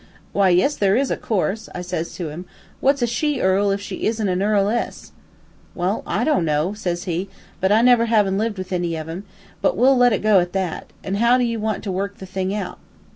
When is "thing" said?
12.25-12.51